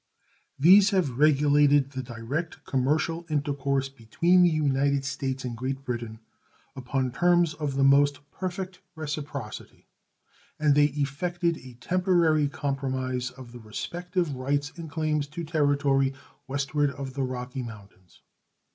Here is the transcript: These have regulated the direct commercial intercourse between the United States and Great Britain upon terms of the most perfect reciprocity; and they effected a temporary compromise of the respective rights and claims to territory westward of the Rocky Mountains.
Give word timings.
These 0.57 0.89
have 0.89 1.19
regulated 1.19 1.91
the 1.91 2.01
direct 2.01 2.65
commercial 2.65 3.23
intercourse 3.29 3.87
between 3.87 4.41
the 4.41 4.49
United 4.49 5.05
States 5.05 5.45
and 5.45 5.55
Great 5.55 5.85
Britain 5.85 6.17
upon 6.75 7.11
terms 7.11 7.53
of 7.53 7.75
the 7.75 7.83
most 7.83 8.17
perfect 8.31 8.79
reciprocity; 8.95 9.85
and 10.59 10.73
they 10.73 10.85
effected 10.85 11.57
a 11.59 11.75
temporary 11.79 12.47
compromise 12.49 13.29
of 13.29 13.51
the 13.51 13.59
respective 13.59 14.33
rights 14.33 14.71
and 14.75 14.89
claims 14.89 15.27
to 15.27 15.43
territory 15.43 16.15
westward 16.47 16.89
of 16.89 17.13
the 17.13 17.21
Rocky 17.21 17.61
Mountains. 17.61 18.21